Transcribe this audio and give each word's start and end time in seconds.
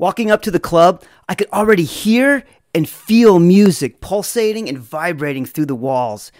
Walking 0.00 0.30
up 0.30 0.40
to 0.42 0.50
the 0.50 0.58
club, 0.58 1.04
I 1.28 1.34
could 1.34 1.50
already 1.52 1.84
hear 1.84 2.44
and 2.74 2.88
feel 2.88 3.38
music 3.38 4.00
pulsating 4.00 4.66
and 4.66 4.78
vibrating 4.78 5.44
through 5.44 5.66
the 5.66 5.74
walls. 5.74 6.32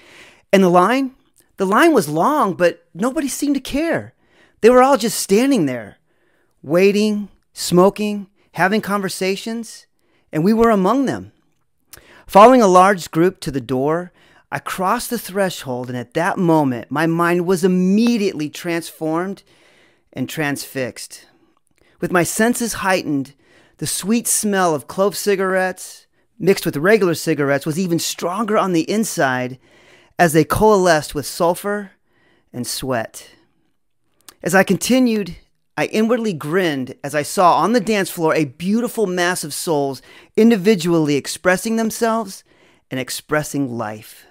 And 0.50 0.62
the 0.62 0.70
line? 0.70 1.14
The 1.58 1.66
line 1.66 1.92
was 1.92 2.08
long, 2.08 2.54
but 2.54 2.86
nobody 2.94 3.28
seemed 3.28 3.56
to 3.56 3.60
care. 3.60 4.14
They 4.62 4.70
were 4.70 4.82
all 4.82 4.96
just 4.96 5.20
standing 5.20 5.66
there, 5.66 5.98
waiting, 6.62 7.28
smoking, 7.52 8.28
having 8.52 8.80
conversations, 8.80 9.84
and 10.32 10.42
we 10.42 10.54
were 10.54 10.70
among 10.70 11.04
them. 11.04 11.32
Following 12.26 12.62
a 12.62 12.66
large 12.66 13.10
group 13.10 13.40
to 13.40 13.50
the 13.50 13.60
door, 13.60 14.10
I 14.50 14.58
crossed 14.58 15.10
the 15.10 15.18
threshold, 15.18 15.90
and 15.90 15.98
at 15.98 16.14
that 16.14 16.38
moment, 16.38 16.90
my 16.90 17.06
mind 17.06 17.44
was 17.44 17.62
immediately 17.62 18.48
transformed 18.48 19.42
and 20.14 20.30
transfixed. 20.30 21.26
With 22.00 22.10
my 22.10 22.22
senses 22.22 22.72
heightened, 22.72 23.34
the 23.80 23.86
sweet 23.86 24.28
smell 24.28 24.74
of 24.74 24.86
clove 24.86 25.16
cigarettes 25.16 26.06
mixed 26.38 26.66
with 26.66 26.76
regular 26.76 27.14
cigarettes 27.14 27.64
was 27.64 27.78
even 27.78 27.98
stronger 27.98 28.58
on 28.58 28.74
the 28.74 28.88
inside 28.90 29.58
as 30.18 30.34
they 30.34 30.44
coalesced 30.44 31.14
with 31.14 31.24
sulfur 31.24 31.92
and 32.52 32.66
sweat. 32.66 33.30
As 34.42 34.54
I 34.54 34.64
continued, 34.64 35.34
I 35.78 35.86
inwardly 35.86 36.34
grinned 36.34 36.94
as 37.02 37.14
I 37.14 37.22
saw 37.22 37.56
on 37.56 37.72
the 37.72 37.80
dance 37.80 38.10
floor 38.10 38.34
a 38.34 38.44
beautiful 38.44 39.06
mass 39.06 39.44
of 39.44 39.54
souls 39.54 40.02
individually 40.36 41.16
expressing 41.16 41.76
themselves 41.76 42.44
and 42.90 43.00
expressing 43.00 43.78
life. 43.78 44.26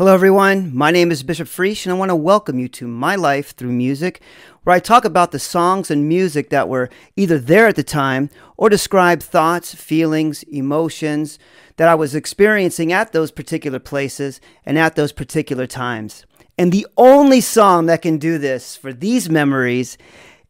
Hello, 0.00 0.14
everyone. 0.14 0.74
My 0.74 0.90
name 0.90 1.10
is 1.12 1.22
Bishop 1.22 1.46
Friesch, 1.46 1.84
and 1.84 1.92
I 1.92 1.98
want 1.98 2.08
to 2.08 2.16
welcome 2.16 2.58
you 2.58 2.68
to 2.68 2.88
My 2.88 3.16
Life 3.16 3.50
Through 3.50 3.72
Music, 3.72 4.22
where 4.62 4.74
I 4.74 4.80
talk 4.80 5.04
about 5.04 5.30
the 5.30 5.38
songs 5.38 5.90
and 5.90 6.08
music 6.08 6.48
that 6.48 6.70
were 6.70 6.88
either 7.16 7.38
there 7.38 7.66
at 7.66 7.76
the 7.76 7.82
time 7.82 8.30
or 8.56 8.70
describe 8.70 9.22
thoughts, 9.22 9.74
feelings, 9.74 10.42
emotions 10.44 11.38
that 11.76 11.86
I 11.86 11.94
was 11.96 12.14
experiencing 12.14 12.94
at 12.94 13.12
those 13.12 13.30
particular 13.30 13.78
places 13.78 14.40
and 14.64 14.78
at 14.78 14.96
those 14.96 15.12
particular 15.12 15.66
times. 15.66 16.24
And 16.56 16.72
the 16.72 16.86
only 16.96 17.42
song 17.42 17.84
that 17.84 18.00
can 18.00 18.16
do 18.16 18.38
this 18.38 18.76
for 18.78 18.94
these 18.94 19.28
memories 19.28 19.98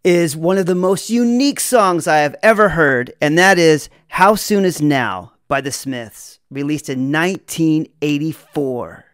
is 0.04 0.36
one 0.36 0.58
of 0.58 0.66
the 0.66 0.76
most 0.76 1.10
unique 1.10 1.58
songs 1.58 2.06
I 2.06 2.18
have 2.18 2.36
ever 2.40 2.68
heard, 2.68 3.12
and 3.20 3.36
that 3.36 3.58
is 3.58 3.88
How 4.06 4.36
Soon 4.36 4.64
Is 4.64 4.80
Now 4.80 5.32
by 5.48 5.60
the 5.60 5.72
Smiths, 5.72 6.38
released 6.52 6.88
in 6.88 7.10
1984. 7.10 9.06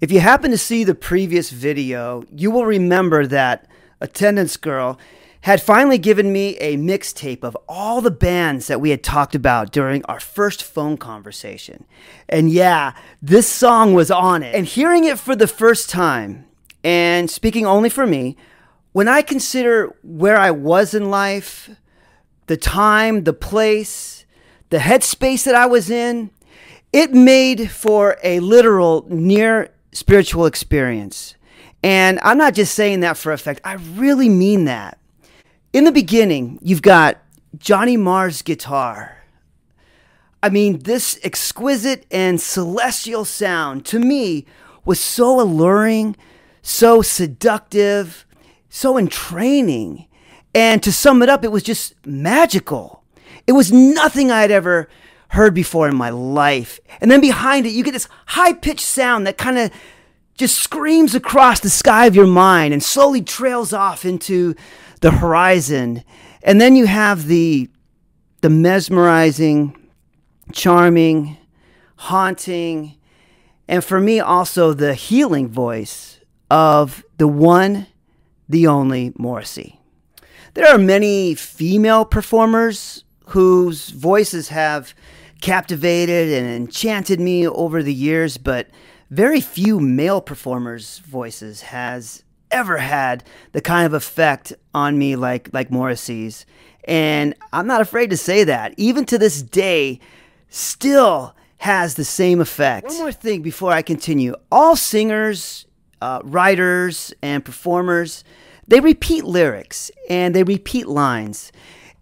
If 0.00 0.10
you 0.10 0.20
happen 0.20 0.50
to 0.50 0.58
see 0.58 0.84
the 0.84 0.94
previous 0.94 1.50
video, 1.50 2.24
you 2.34 2.50
will 2.50 2.66
remember 2.66 3.26
that 3.26 3.68
Attendance 4.00 4.56
Girl 4.56 4.98
had 5.42 5.60
finally 5.60 5.98
given 5.98 6.32
me 6.32 6.56
a 6.58 6.76
mixtape 6.76 7.42
of 7.42 7.56
all 7.68 8.00
the 8.00 8.10
bands 8.10 8.68
that 8.68 8.80
we 8.80 8.90
had 8.90 9.02
talked 9.02 9.34
about 9.34 9.72
during 9.72 10.04
our 10.04 10.20
first 10.20 10.62
phone 10.62 10.96
conversation. 10.96 11.84
And 12.28 12.48
yeah, 12.50 12.94
this 13.20 13.48
song 13.48 13.92
was 13.92 14.10
on 14.10 14.42
it. 14.42 14.54
And 14.54 14.66
hearing 14.66 15.04
it 15.04 15.18
for 15.18 15.34
the 15.34 15.48
first 15.48 15.90
time, 15.90 16.46
and 16.84 17.28
speaking 17.28 17.66
only 17.66 17.88
for 17.88 18.06
me, 18.06 18.36
when 18.92 19.08
I 19.08 19.22
consider 19.22 19.94
where 20.02 20.36
I 20.36 20.52
was 20.52 20.94
in 20.94 21.10
life, 21.10 21.70
the 22.46 22.56
time, 22.56 23.24
the 23.24 23.32
place, 23.32 24.24
the 24.70 24.78
headspace 24.78 25.44
that 25.44 25.54
I 25.54 25.66
was 25.66 25.90
in, 25.90 26.30
it 26.92 27.12
made 27.12 27.70
for 27.70 28.18
a 28.22 28.40
literal 28.40 29.06
near 29.08 29.70
spiritual 29.92 30.46
experience. 30.46 31.34
And 31.82 32.20
I'm 32.22 32.38
not 32.38 32.54
just 32.54 32.74
saying 32.74 33.00
that 33.00 33.16
for 33.16 33.32
effect, 33.32 33.60
I 33.64 33.74
really 33.74 34.28
mean 34.28 34.66
that. 34.66 34.98
In 35.72 35.84
the 35.84 35.92
beginning, 35.92 36.58
you've 36.62 36.82
got 36.82 37.18
Johnny 37.58 37.96
Marr's 37.96 38.42
guitar. 38.42 39.18
I 40.42 40.48
mean, 40.48 40.80
this 40.80 41.18
exquisite 41.22 42.04
and 42.10 42.40
celestial 42.40 43.24
sound 43.24 43.84
to 43.86 43.98
me 43.98 44.44
was 44.84 45.00
so 45.00 45.40
alluring, 45.40 46.16
so 46.62 47.00
seductive, 47.00 48.26
so 48.68 48.98
entraining. 48.98 50.06
And 50.54 50.82
to 50.82 50.92
sum 50.92 51.22
it 51.22 51.28
up, 51.28 51.44
it 51.44 51.52
was 51.52 51.62
just 51.62 51.94
magical. 52.06 53.02
It 53.46 53.52
was 53.52 53.72
nothing 53.72 54.30
I'd 54.30 54.50
ever 54.50 54.88
heard 55.32 55.54
before 55.54 55.88
in 55.88 55.96
my 55.96 56.10
life. 56.10 56.78
And 57.00 57.10
then 57.10 57.22
behind 57.22 57.64
it, 57.64 57.70
you 57.70 57.82
get 57.82 57.92
this 57.92 58.08
high 58.26 58.52
pitched 58.52 58.84
sound 58.84 59.26
that 59.26 59.38
kind 59.38 59.58
of 59.58 59.70
just 60.34 60.58
screams 60.58 61.14
across 61.14 61.60
the 61.60 61.70
sky 61.70 62.04
of 62.04 62.14
your 62.14 62.26
mind 62.26 62.74
and 62.74 62.82
slowly 62.82 63.22
trails 63.22 63.72
off 63.72 64.04
into 64.04 64.54
the 65.00 65.10
horizon. 65.10 66.04
And 66.42 66.60
then 66.60 66.76
you 66.76 66.86
have 66.86 67.28
the, 67.28 67.70
the 68.42 68.50
mesmerizing, 68.50 69.74
charming, 70.52 71.38
haunting, 71.96 72.96
and 73.68 73.82
for 73.82 74.00
me 74.00 74.20
also 74.20 74.74
the 74.74 74.92
healing 74.92 75.48
voice 75.48 76.20
of 76.50 77.04
the 77.16 77.28
one, 77.28 77.86
the 78.50 78.66
only 78.66 79.14
Morrissey. 79.16 79.80
There 80.52 80.66
are 80.66 80.76
many 80.76 81.34
female 81.34 82.04
performers 82.04 83.04
whose 83.28 83.88
voices 83.88 84.48
have 84.48 84.94
captivated 85.42 86.32
and 86.32 86.48
enchanted 86.48 87.20
me 87.20 87.46
over 87.46 87.82
the 87.82 87.92
years, 87.92 88.38
but 88.38 88.68
very 89.10 89.40
few 89.40 89.78
male 89.78 90.22
performers' 90.22 90.98
voices 91.00 91.62
has 91.62 92.22
ever 92.50 92.78
had 92.78 93.24
the 93.52 93.60
kind 93.60 93.84
of 93.84 93.92
effect 93.92 94.54
on 94.72 94.96
me 94.98 95.16
like 95.16 95.50
like 95.52 95.70
Morrissey's. 95.70 96.46
And 96.84 97.34
I'm 97.52 97.66
not 97.66 97.80
afraid 97.80 98.10
to 98.10 98.16
say 98.16 98.44
that. 98.44 98.74
Even 98.76 99.04
to 99.06 99.18
this 99.18 99.42
day, 99.42 100.00
still 100.48 101.34
has 101.58 101.94
the 101.94 102.04
same 102.04 102.40
effect. 102.40 102.86
One 102.86 102.98
more 102.98 103.12
thing 103.12 103.42
before 103.42 103.72
I 103.72 103.82
continue. 103.82 104.34
All 104.50 104.76
singers, 104.76 105.66
uh, 106.00 106.20
writers, 106.24 107.12
and 107.22 107.44
performers, 107.44 108.24
they 108.66 108.80
repeat 108.80 109.24
lyrics 109.24 109.90
and 110.08 110.34
they 110.34 110.42
repeat 110.42 110.88
lines. 110.88 111.52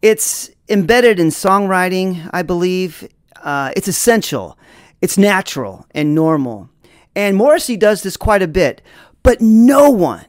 It's 0.03 0.51
embedded 0.69 1.21
in 1.21 1.29
songwriting, 1.29 2.31
I 2.33 2.43
believe, 2.43 3.07
uh, 3.43 3.73
it's 3.77 3.89
essential, 3.89 4.59
it's 5.01 5.19
natural 5.19 5.87
and 5.93 6.15
normal. 6.15 6.71
And 7.15 7.37
Morrissey 7.37 7.77
does 7.77 8.03
this 8.03 8.17
quite 8.17 8.43
a 8.43 8.49
bit, 8.49 8.83
but 9.23 9.41
no 9.41 9.91
one, 9.91 10.27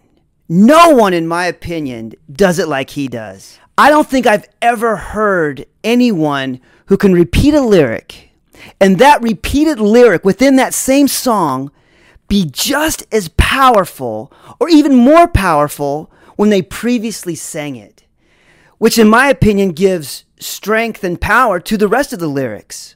no 0.49 0.89
one, 0.89 1.13
in 1.13 1.27
my 1.27 1.45
opinion, 1.45 2.13
does 2.31 2.59
it 2.59 2.67
like 2.67 2.91
he 2.91 3.07
does. 3.07 3.59
I 3.77 3.89
don't 3.89 4.07
think 4.07 4.27
I've 4.27 4.47
ever 4.61 4.95
heard 4.95 5.65
anyone 5.83 6.59
who 6.87 6.97
can 6.97 7.13
repeat 7.13 7.53
a 7.53 7.61
lyric 7.61 8.31
and 8.79 8.99
that 8.99 9.21
repeated 9.21 9.79
lyric 9.79 10.23
within 10.23 10.55
that 10.57 10.73
same 10.73 11.07
song 11.07 11.71
be 12.27 12.45
just 12.45 13.05
as 13.11 13.29
powerful 13.29 14.31
or 14.59 14.69
even 14.69 14.95
more 14.95 15.27
powerful 15.27 16.11
when 16.35 16.49
they 16.49 16.61
previously 16.61 17.35
sang 17.35 17.75
it, 17.75 18.03
which, 18.77 18.97
in 18.97 19.07
my 19.07 19.27
opinion, 19.27 19.69
gives 19.69 20.23
strength 20.39 21.03
and 21.03 21.19
power 21.19 21.59
to 21.59 21.77
the 21.77 21.87
rest 21.87 22.13
of 22.13 22.19
the 22.19 22.27
lyrics. 22.27 22.95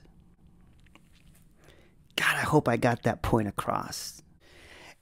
God, 2.16 2.36
I 2.36 2.42
hope 2.42 2.68
I 2.68 2.78
got 2.78 3.04
that 3.04 3.22
point 3.22 3.48
across. 3.48 4.22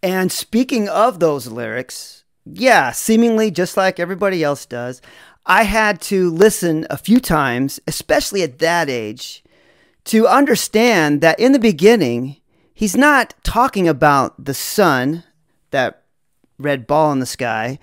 And 0.02 0.32
speaking 0.32 0.90
of 0.90 1.20
those 1.20 1.48
lyrics, 1.48 2.24
yeah, 2.46 2.92
seemingly 2.92 3.52
just 3.52 3.78
like 3.78 4.00
everybody 4.00 4.44
else 4.44 4.66
does, 4.66 5.02
I 5.46 5.64
had 5.64 6.02
to 6.04 6.30
listen 6.30 6.86
a 6.90 6.98
few 6.98 7.20
times, 7.20 7.80
especially 7.88 8.44
at 8.44 8.60
that 8.60 8.90
age, 8.90 9.44
to 10.06 10.28
understand 10.28 11.22
that 11.22 11.40
in 11.40 11.52
the 11.52 11.60
beginning, 11.60 12.38
he's 12.74 12.96
not 12.96 13.34
talking 13.44 13.88
about 13.88 14.44
the 14.44 14.54
sun, 14.54 15.24
that 15.72 16.04
red 16.58 16.88
ball 16.88 17.12
in 17.12 17.20
the 17.20 17.26
sky, 17.26 17.80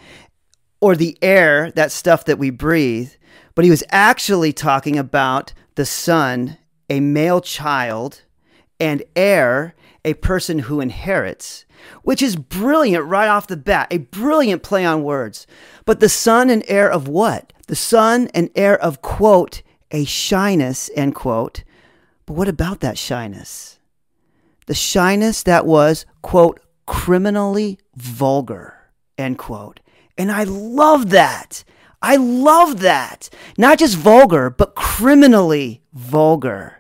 or 0.80 0.96
the 0.96 1.18
air, 1.22 1.70
that 1.72 1.92
stuff 1.92 2.24
that 2.24 2.38
we 2.38 2.50
breathe, 2.50 3.12
but 3.54 3.64
he 3.64 3.70
was 3.70 3.84
actually 3.90 4.52
talking 4.52 4.98
about 4.98 5.52
the 5.74 5.86
son, 5.86 6.56
a 6.88 7.00
male 7.00 7.40
child 7.40 8.22
and 8.80 9.02
heir, 9.14 9.74
a 10.04 10.14
person 10.14 10.60
who 10.60 10.80
inherits, 10.80 11.66
which 12.02 12.22
is 12.22 12.36
brilliant 12.36 13.04
right 13.04 13.28
off 13.28 13.46
the 13.46 13.56
bat, 13.56 13.88
a 13.90 13.98
brilliant 13.98 14.62
play 14.62 14.84
on 14.84 15.02
words. 15.02 15.46
But 15.84 16.00
the 16.00 16.08
son 16.08 16.50
and 16.50 16.64
heir 16.66 16.90
of 16.90 17.06
what? 17.06 17.52
The 17.66 17.76
son 17.76 18.28
and 18.34 18.50
heir 18.56 18.80
of, 18.82 19.02
quote, 19.02 19.62
a 19.90 20.04
shyness, 20.04 20.90
end 20.96 21.14
quote. 21.14 21.62
But 22.26 22.34
what 22.34 22.48
about 22.48 22.80
that 22.80 22.98
shyness? 22.98 23.78
The 24.66 24.74
shyness 24.74 25.42
that 25.42 25.66
was, 25.66 26.06
quote, 26.22 26.60
criminally 26.86 27.78
vulgar, 27.94 28.74
end 29.18 29.38
quote. 29.38 29.80
And 30.16 30.30
I 30.30 30.44
love 30.44 31.10
that. 31.10 31.64
I 32.02 32.16
love 32.16 32.80
that. 32.80 33.28
Not 33.58 33.78
just 33.78 33.96
vulgar, 33.96 34.48
but 34.48 34.74
criminally 34.74 35.82
vulgar. 35.92 36.79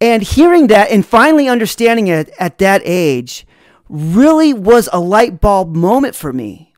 And 0.00 0.22
hearing 0.22 0.66
that 0.66 0.90
and 0.90 1.04
finally 1.04 1.48
understanding 1.48 2.08
it 2.08 2.30
at 2.38 2.58
that 2.58 2.82
age 2.84 3.46
really 3.88 4.52
was 4.52 4.88
a 4.92 5.00
light 5.00 5.40
bulb 5.40 5.74
moment 5.74 6.14
for 6.14 6.32
me. 6.32 6.74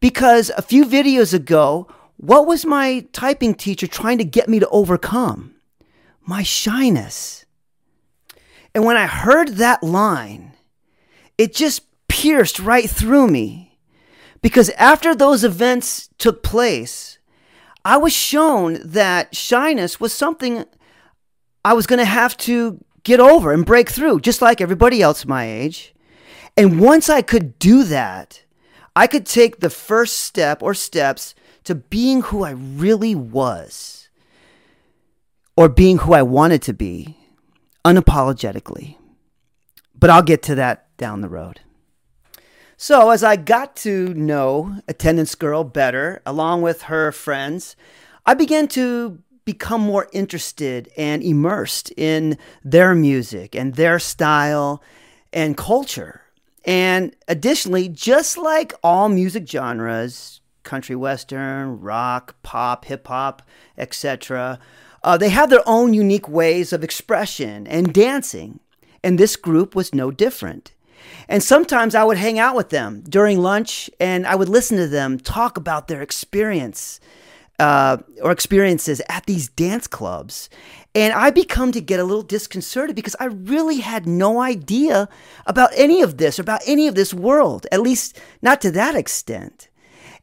Because 0.00 0.50
a 0.56 0.62
few 0.62 0.84
videos 0.84 1.34
ago, 1.34 1.88
what 2.16 2.46
was 2.46 2.64
my 2.64 3.06
typing 3.12 3.54
teacher 3.54 3.86
trying 3.86 4.18
to 4.18 4.24
get 4.24 4.48
me 4.48 4.60
to 4.60 4.68
overcome? 4.68 5.56
My 6.24 6.42
shyness. 6.42 7.46
And 8.74 8.84
when 8.84 8.96
I 8.96 9.06
heard 9.06 9.56
that 9.56 9.82
line, 9.82 10.52
it 11.36 11.54
just 11.54 11.82
pierced 12.08 12.60
right 12.60 12.88
through 12.88 13.28
me. 13.28 13.78
Because 14.40 14.70
after 14.70 15.14
those 15.14 15.44
events 15.44 16.10
took 16.18 16.42
place, 16.42 17.18
I 17.84 17.96
was 17.96 18.12
shown 18.12 18.78
that 18.84 19.34
shyness 19.34 20.00
was 20.00 20.12
something 20.12 20.64
I 21.64 21.74
was 21.74 21.86
going 21.86 21.98
to 21.98 22.04
have 22.04 22.36
to 22.38 22.82
get 23.04 23.20
over 23.20 23.52
and 23.52 23.66
break 23.66 23.90
through, 23.90 24.20
just 24.20 24.42
like 24.42 24.60
everybody 24.60 25.02
else 25.02 25.24
my 25.24 25.44
age. 25.44 25.94
And 26.56 26.80
once 26.80 27.08
I 27.08 27.22
could 27.22 27.58
do 27.58 27.84
that, 27.84 28.42
I 28.94 29.06
could 29.06 29.26
take 29.26 29.60
the 29.60 29.70
first 29.70 30.18
step 30.18 30.62
or 30.62 30.74
steps 30.74 31.34
to 31.64 31.74
being 31.74 32.22
who 32.22 32.44
I 32.44 32.50
really 32.50 33.14
was 33.14 34.08
or 35.56 35.68
being 35.68 35.98
who 35.98 36.12
I 36.12 36.22
wanted 36.22 36.62
to 36.62 36.72
be 36.72 37.16
unapologetically. 37.84 38.96
But 39.98 40.10
I'll 40.10 40.22
get 40.22 40.42
to 40.44 40.54
that 40.56 40.96
down 40.96 41.20
the 41.20 41.28
road. 41.28 41.60
So, 42.76 43.10
as 43.10 43.22
I 43.22 43.36
got 43.36 43.76
to 43.76 44.12
know 44.14 44.80
Attendance 44.88 45.36
Girl 45.36 45.62
better, 45.62 46.20
along 46.26 46.62
with 46.62 46.82
her 46.82 47.12
friends, 47.12 47.76
I 48.26 48.34
began 48.34 48.66
to 48.68 49.20
become 49.44 49.80
more 49.80 50.08
interested 50.12 50.90
and 50.96 51.22
immersed 51.22 51.92
in 51.96 52.38
their 52.64 52.94
music 52.94 53.54
and 53.54 53.74
their 53.74 53.98
style 53.98 54.82
and 55.32 55.56
culture. 55.56 56.22
And 56.64 57.16
additionally, 57.26 57.88
just 57.88 58.38
like 58.38 58.72
all 58.82 59.08
music 59.08 59.48
genres, 59.48 60.40
country 60.62 60.94
western, 60.94 61.80
rock, 61.80 62.36
pop, 62.42 62.84
hip 62.84 63.08
hop, 63.08 63.42
etc., 63.76 64.58
uh, 65.04 65.16
they 65.16 65.30
have 65.30 65.50
their 65.50 65.66
own 65.66 65.92
unique 65.92 66.28
ways 66.28 66.72
of 66.72 66.84
expression 66.84 67.66
and 67.66 67.92
dancing. 67.92 68.60
And 69.02 69.18
this 69.18 69.34
group 69.34 69.74
was 69.74 69.92
no 69.92 70.12
different. 70.12 70.72
And 71.28 71.42
sometimes 71.42 71.94
I 71.94 72.04
would 72.04 72.18
hang 72.18 72.38
out 72.38 72.54
with 72.54 72.70
them 72.70 73.02
during 73.08 73.40
lunch 73.40 73.90
and 73.98 74.26
I 74.26 74.36
would 74.36 74.48
listen 74.48 74.76
to 74.76 74.86
them 74.86 75.18
talk 75.18 75.56
about 75.56 75.88
their 75.88 76.02
experience 76.02 77.00
uh, 77.62 77.96
or 78.20 78.32
experiences 78.32 79.00
at 79.08 79.24
these 79.26 79.48
dance 79.48 79.86
clubs. 79.86 80.50
And 80.96 81.14
I 81.14 81.30
become 81.30 81.70
to 81.72 81.80
get 81.80 82.00
a 82.00 82.04
little 82.04 82.24
disconcerted 82.24 82.96
because 82.96 83.14
I 83.20 83.26
really 83.26 83.78
had 83.78 84.04
no 84.04 84.40
idea 84.40 85.08
about 85.46 85.70
any 85.76 86.02
of 86.02 86.18
this, 86.18 86.40
about 86.40 86.60
any 86.66 86.88
of 86.88 86.96
this 86.96 87.14
world, 87.14 87.68
at 87.70 87.80
least 87.80 88.18
not 88.42 88.60
to 88.62 88.72
that 88.72 88.96
extent. 88.96 89.68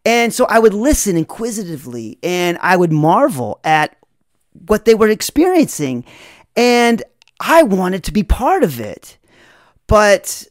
And 0.06 0.33
so 0.33 0.45
I 0.45 0.59
would 0.59 0.74
listen 0.74 1.15
inquisitively 1.15 2.19
and 2.21 2.57
I 2.62 2.75
would 2.75 2.91
marvel 2.91 3.62
at 3.63 3.95
what 4.68 4.83
they 4.83 4.94
were 4.94 5.07
experiencing. 5.07 6.03
And 6.57 7.01
I 7.39 7.63
wanted 7.63 8.03
to 8.03 8.12
be 8.12 8.24
part 8.24 8.63
of 8.63 8.81
it. 8.81 9.18
But, 9.88 10.45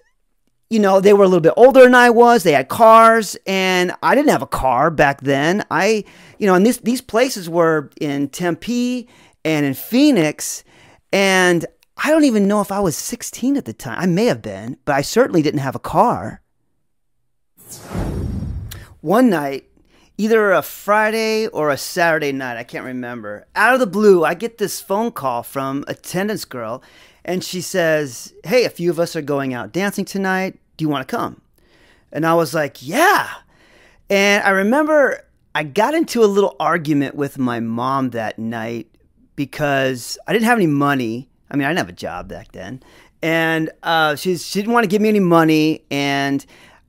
you 0.71 0.79
know, 0.79 1.01
they 1.01 1.15
were 1.15 1.25
a 1.25 1.29
little 1.29 1.41
bit 1.41 1.55
older 1.57 1.83
than 1.83 1.95
I 1.95 2.11
was. 2.11 2.43
They 2.43 2.53
had 2.53 2.69
cars, 2.69 3.37
and 3.47 3.93
I 4.03 4.15
didn't 4.15 4.31
have 4.31 4.43
a 4.43 4.47
car 4.47 4.91
back 4.91 5.23
then. 5.23 5.65
I, 5.71 6.05
you 6.39 6.47
know, 6.47 6.55
and 6.55 6.67
this, 6.67 6.77
these 6.79 7.01
places 7.01 7.49
were 7.49 7.91
in 8.01 8.29
Tempe 8.29 9.09
and 9.45 9.65
in 9.65 9.75
Phoenix. 9.75 10.65
And 11.11 11.65
I 11.97 12.11
don't 12.11 12.25
even 12.25 12.47
know 12.47 12.61
if 12.61 12.71
I 12.71 12.81
was 12.81 12.97
16 12.97 13.57
at 13.57 13.65
the 13.65 13.73
time. 13.73 13.99
I 13.99 14.07
may 14.07 14.27
have 14.27 14.43
been, 14.43 14.77
but 14.85 14.95
I 14.95 15.01
certainly 15.01 15.41
didn't 15.41 15.61
have 15.61 15.75
a 15.75 15.81
car. 15.81 16.43
One 19.01 19.31
night, 19.31 19.65
either 20.19 20.53
a 20.53 20.63
Friday 20.63 21.47
or 21.47 21.71
a 21.71 21.79
Saturday 21.79 22.33
night, 22.33 22.59
I 22.59 22.65
can't 22.65 22.85
remember. 22.85 23.47
Out 23.55 23.75
of 23.75 23.81
the 23.81 23.87
blue, 23.87 24.25
I 24.25 24.35
get 24.35 24.59
this 24.59 24.81
phone 24.83 25.13
call 25.13 25.43
from 25.43 25.85
attendance 25.89 26.45
girl, 26.45 26.83
and 27.29 27.45
she 27.45 27.61
says, 27.61 28.33
Hey, 28.43 28.65
a 28.65 28.71
few 28.71 28.91
of 28.91 28.99
us 28.99 29.15
are 29.15 29.23
going 29.23 29.53
out 29.53 29.71
dancing 29.71 30.07
tonight. 30.07 30.59
Do 30.79 30.85
you 30.85 30.89
want 30.89 31.07
to 31.07 31.17
come? 31.17 31.43
And 32.11 32.27
I 32.27 32.33
was 32.35 32.55
like, 32.55 32.85
Yeah. 32.85 33.29
And 34.09 34.43
I 34.43 34.49
remember 34.49 35.25
I 35.55 35.63
got 35.63 35.95
into 35.95 36.25
a 36.25 36.27
little 36.27 36.57
argument 36.59 37.15
with 37.15 37.39
my 37.39 37.61
mom 37.61 38.11
that 38.11 38.39
night 38.39 38.89
because 39.37 40.17
I 40.27 40.33
didn't 40.33 40.47
have 40.47 40.57
any 40.57 40.67
money. 40.67 41.29
I 41.51 41.57
mean, 41.57 41.67
I 41.67 41.69
didn't 41.69 41.81
have 41.81 41.89
a 41.91 41.93
job 41.93 42.29
back 42.29 42.53
then. 42.53 42.83
And 43.23 43.71
uh, 43.83 44.17
she, 44.17 44.37
she 44.37 44.61
didn't 44.61 44.73
want 44.73 44.85
to 44.85 44.89
give 44.89 45.03
me 45.03 45.11
any 45.11 45.21
money. 45.21 45.85
And 45.91 46.45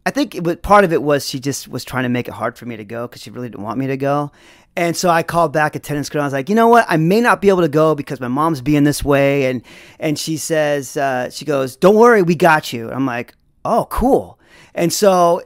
I 0.06 0.12
think 0.12 0.36
it 0.36 0.62
part 0.62 0.86
of 0.86 0.94
it 0.94 1.04
was 1.04 1.28
she 1.28 1.40
just 1.40 1.68
was 1.68 1.84
trying 1.84 2.04
to 2.04 2.10
make 2.10 2.30
it 2.30 2.34
hard 2.34 2.58
for 2.58 2.66
me 2.66 2.78
to 2.78 2.86
go 2.86 3.08
because 3.08 3.22
she 3.22 3.30
really 3.30 3.50
didn't 3.50 3.64
want 3.64 3.78
me 3.78 3.88
to 3.88 3.98
go. 3.98 4.32
And 4.76 4.96
so 4.96 5.10
I 5.10 5.24
called 5.24 5.52
back 5.52 5.76
attendance 5.76 6.10
girl. 6.10 6.22
I 6.22 6.26
was 6.26 6.34
like, 6.34 6.48
you 6.48 6.56
know 6.56 6.68
what? 6.68 6.86
I 6.88 6.98
may 6.98 7.20
not 7.20 7.42
be 7.42 7.50
able 7.50 7.62
to 7.62 7.68
go 7.70 7.96
because 7.96 8.20
my 8.20 8.28
mom's 8.28 8.62
being 8.62 8.84
this 8.84 9.04
way. 9.04 9.46
And 9.46 9.62
and 10.00 10.18
she 10.18 10.38
says, 10.38 10.96
uh, 10.96 11.30
she 11.30 11.46
goes, 11.46 11.76
don't 11.76 11.96
worry, 11.96 12.22
we 12.22 12.36
got 12.36 12.72
you. 12.72 12.90
I'm 12.90 13.06
like, 13.06 13.34
oh, 13.66 13.88
cool. 13.90 14.40
And 14.74 14.94
so 14.94 15.42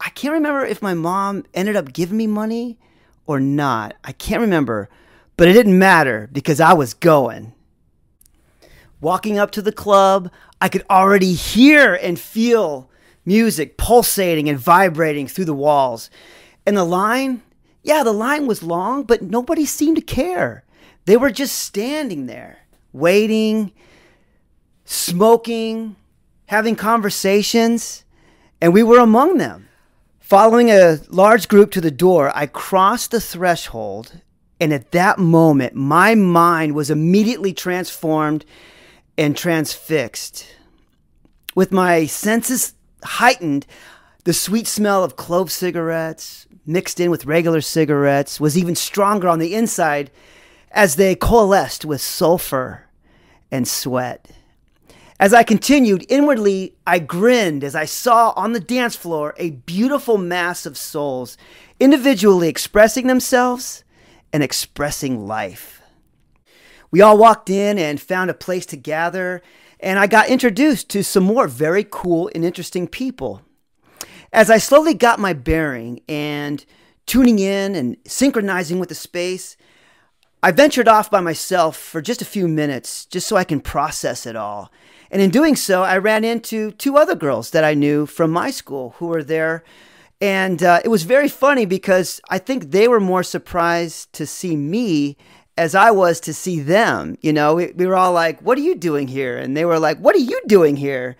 I 0.00 0.10
can't 0.10 0.34
remember 0.34 0.64
if 0.64 0.82
my 0.82 0.94
mom 0.94 1.44
ended 1.54 1.76
up 1.76 1.92
giving 1.92 2.16
me 2.16 2.26
money 2.26 2.78
or 3.26 3.40
not. 3.40 3.94
I 4.02 4.12
can't 4.12 4.40
remember, 4.40 4.88
but 5.36 5.48
it 5.48 5.52
didn't 5.52 5.78
matter 5.78 6.28
because 6.32 6.60
I 6.60 6.72
was 6.72 6.94
going. 6.94 7.52
Walking 9.00 9.38
up 9.38 9.50
to 9.52 9.62
the 9.62 9.72
club, 9.72 10.30
I 10.60 10.68
could 10.68 10.84
already 10.90 11.34
hear 11.34 11.94
and 11.94 12.18
feel 12.18 12.90
music 13.24 13.76
pulsating 13.76 14.48
and 14.48 14.58
vibrating 14.58 15.26
through 15.26 15.44
the 15.44 15.54
walls. 15.54 16.10
And 16.66 16.76
the 16.76 16.84
line, 16.84 17.42
yeah, 17.84 18.02
the 18.02 18.12
line 18.12 18.46
was 18.46 18.62
long, 18.62 19.04
but 19.04 19.22
nobody 19.22 19.66
seemed 19.66 19.96
to 19.96 20.02
care. 20.02 20.64
They 21.04 21.18
were 21.18 21.30
just 21.30 21.56
standing 21.58 22.26
there, 22.26 22.60
waiting, 22.94 23.72
smoking, 24.86 25.94
having 26.46 26.76
conversations, 26.76 28.04
and 28.60 28.72
we 28.72 28.82
were 28.82 28.98
among 28.98 29.36
them. 29.36 29.68
Following 30.18 30.70
a 30.70 30.98
large 31.10 31.46
group 31.46 31.70
to 31.72 31.82
the 31.82 31.90
door, 31.90 32.32
I 32.34 32.46
crossed 32.46 33.10
the 33.10 33.20
threshold, 33.20 34.22
and 34.58 34.72
at 34.72 34.92
that 34.92 35.18
moment, 35.18 35.74
my 35.74 36.14
mind 36.14 36.74
was 36.74 36.90
immediately 36.90 37.52
transformed 37.52 38.46
and 39.18 39.36
transfixed. 39.36 40.46
With 41.54 41.70
my 41.70 42.06
senses 42.06 42.72
heightened, 43.04 43.66
the 44.24 44.32
sweet 44.32 44.66
smell 44.66 45.04
of 45.04 45.16
clove 45.16 45.52
cigarettes 45.52 46.46
mixed 46.66 47.00
in 47.00 47.10
with 47.10 47.26
regular 47.26 47.60
cigarettes 47.60 48.40
was 48.40 48.56
even 48.56 48.74
stronger 48.74 49.28
on 49.28 49.38
the 49.38 49.54
inside 49.54 50.10
as 50.70 50.96
they 50.96 51.14
coalesced 51.14 51.84
with 51.84 52.00
sulfur 52.00 52.86
and 53.50 53.68
sweat. 53.68 54.30
As 55.20 55.32
I 55.32 55.42
continued, 55.42 56.04
inwardly, 56.08 56.74
I 56.86 56.98
grinned 56.98 57.62
as 57.62 57.74
I 57.74 57.84
saw 57.84 58.32
on 58.36 58.52
the 58.52 58.60
dance 58.60 58.96
floor 58.96 59.34
a 59.38 59.50
beautiful 59.50 60.18
mass 60.18 60.66
of 60.66 60.76
souls, 60.76 61.36
individually 61.78 62.48
expressing 62.48 63.06
themselves 63.06 63.84
and 64.32 64.42
expressing 64.42 65.26
life. 65.26 65.80
We 66.90 67.00
all 67.00 67.16
walked 67.16 67.50
in 67.50 67.78
and 67.78 68.00
found 68.00 68.30
a 68.30 68.34
place 68.34 68.66
to 68.66 68.76
gather 68.76 69.42
and 69.84 69.98
I 69.98 70.06
got 70.06 70.28
introduced 70.28 70.88
to 70.90 71.04
some 71.04 71.24
more 71.24 71.46
very 71.46 71.86
cool 71.88 72.30
and 72.34 72.42
interesting 72.42 72.88
people. 72.88 73.42
As 74.34 74.50
I 74.50 74.58
slowly 74.58 74.94
got 74.94 75.20
my 75.20 75.32
bearing 75.32 76.00
and 76.08 76.64
tuning 77.06 77.38
in 77.38 77.76
and 77.76 77.96
synchronizing 78.04 78.80
with 78.80 78.88
the 78.88 78.94
space, 78.96 79.56
I 80.42 80.50
ventured 80.50 80.88
off 80.88 81.08
by 81.08 81.20
myself 81.20 81.76
for 81.76 82.02
just 82.02 82.20
a 82.20 82.24
few 82.24 82.48
minutes 82.48 83.06
just 83.06 83.28
so 83.28 83.36
I 83.36 83.44
can 83.44 83.60
process 83.60 84.26
it 84.26 84.34
all. 84.34 84.72
And 85.12 85.22
in 85.22 85.30
doing 85.30 85.54
so, 85.54 85.84
I 85.84 85.98
ran 85.98 86.24
into 86.24 86.72
two 86.72 86.96
other 86.96 87.14
girls 87.14 87.50
that 87.50 87.62
I 87.62 87.74
knew 87.74 88.06
from 88.06 88.32
my 88.32 88.50
school 88.50 88.96
who 88.98 89.06
were 89.06 89.22
there. 89.22 89.62
And 90.20 90.64
uh, 90.64 90.80
it 90.84 90.88
was 90.88 91.04
very 91.04 91.28
funny 91.28 91.64
because 91.64 92.20
I 92.28 92.38
think 92.38 92.72
they 92.72 92.88
were 92.88 92.98
more 92.98 93.22
surprised 93.22 94.12
to 94.14 94.26
see 94.26 94.56
me 94.56 95.16
as 95.56 95.76
I 95.76 95.92
was 95.92 96.18
to 96.22 96.34
see 96.34 96.58
them. 96.58 97.16
You 97.20 97.32
know, 97.32 97.54
we, 97.54 97.70
we 97.70 97.86
were 97.86 97.94
all 97.94 98.12
like, 98.12 98.40
What 98.40 98.58
are 98.58 98.62
you 98.62 98.74
doing 98.74 99.06
here? 99.06 99.38
And 99.38 99.56
they 99.56 99.64
were 99.64 99.78
like, 99.78 99.98
What 99.98 100.16
are 100.16 100.18
you 100.18 100.40
doing 100.48 100.74
here? 100.74 101.16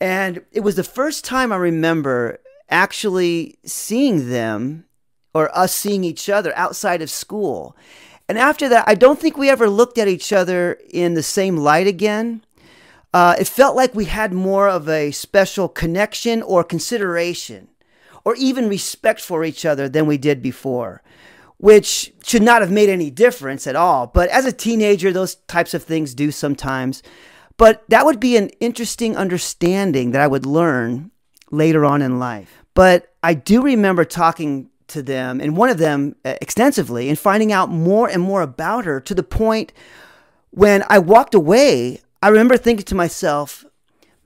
And 0.00 0.42
it 0.52 0.60
was 0.60 0.76
the 0.76 0.84
first 0.84 1.24
time 1.24 1.52
I 1.52 1.56
remember 1.56 2.40
actually 2.70 3.58
seeing 3.64 4.30
them 4.30 4.86
or 5.34 5.56
us 5.56 5.74
seeing 5.74 6.04
each 6.04 6.28
other 6.28 6.52
outside 6.56 7.02
of 7.02 7.10
school. 7.10 7.76
And 8.28 8.38
after 8.38 8.68
that, 8.68 8.84
I 8.88 8.94
don't 8.94 9.18
think 9.18 9.36
we 9.36 9.50
ever 9.50 9.68
looked 9.68 9.98
at 9.98 10.08
each 10.08 10.32
other 10.32 10.78
in 10.90 11.14
the 11.14 11.22
same 11.22 11.56
light 11.56 11.86
again. 11.86 12.42
uh, 13.12 13.36
it 13.38 13.48
felt 13.48 13.76
like 13.76 13.94
we 13.94 14.04
had 14.04 14.32
more 14.32 14.68
of 14.68 14.88
a 14.88 15.10
special 15.10 15.68
connection 15.68 16.42
or 16.42 16.62
consideration 16.62 17.68
or 18.24 18.34
even 18.36 18.68
respect 18.68 19.20
for 19.20 19.44
each 19.44 19.64
other 19.64 19.88
than 19.88 20.06
we 20.06 20.18
did 20.18 20.42
before, 20.42 21.02
which 21.56 22.12
should 22.24 22.42
not 22.42 22.62
have 22.62 22.70
made 22.70 22.88
any 22.88 23.10
difference 23.10 23.66
at 23.66 23.76
all. 23.76 24.06
But 24.06 24.28
as 24.28 24.44
a 24.44 24.52
teenager, 24.52 25.12
those 25.12 25.36
types 25.46 25.74
of 25.74 25.82
things 25.82 26.14
do 26.14 26.30
sometimes. 26.30 27.02
But 27.60 27.84
that 27.88 28.06
would 28.06 28.20
be 28.20 28.38
an 28.38 28.48
interesting 28.58 29.18
understanding 29.18 30.12
that 30.12 30.22
I 30.22 30.26
would 30.26 30.46
learn 30.46 31.10
later 31.50 31.84
on 31.84 32.00
in 32.00 32.18
life. 32.18 32.64
But 32.72 33.12
I 33.22 33.34
do 33.34 33.60
remember 33.60 34.06
talking 34.06 34.70
to 34.88 35.02
them, 35.02 35.42
and 35.42 35.58
one 35.58 35.68
of 35.68 35.76
them 35.76 36.16
uh, 36.24 36.36
extensively, 36.40 37.10
and 37.10 37.18
finding 37.18 37.52
out 37.52 37.68
more 37.68 38.08
and 38.08 38.22
more 38.22 38.40
about 38.40 38.86
her 38.86 38.98
to 39.02 39.14
the 39.14 39.22
point 39.22 39.74
when 40.48 40.84
I 40.88 41.00
walked 41.00 41.34
away, 41.34 42.00
I 42.22 42.28
remember 42.28 42.56
thinking 42.56 42.86
to 42.86 42.94
myself, 42.94 43.66